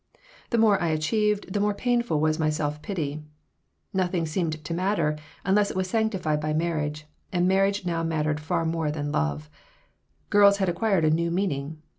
[0.49, 3.21] The more I achieved, the more painful was my self pity
[3.93, 8.65] Nothing seemed to matter unless it was sanctified by marriage, and marriage now mattered far
[8.65, 9.47] more than love
[10.31, 11.83] Girls had acquired a new meaning.